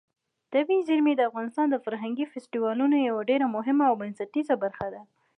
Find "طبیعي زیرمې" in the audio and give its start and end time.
0.53-1.13